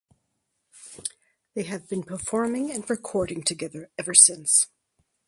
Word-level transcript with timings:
They 1.53 1.61
have 1.61 1.87
been 1.87 2.01
performing 2.01 2.71
and 2.71 2.89
recording 2.89 3.43
together 3.43 3.91
ever 3.99 4.15
since. 4.15 4.65